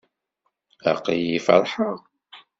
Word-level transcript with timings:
Aql-iyi 0.91 1.39
feṛḥeɣ. 1.45 1.99